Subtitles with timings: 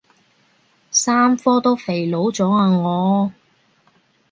[0.89, 3.31] 三科都肥佬咗啊我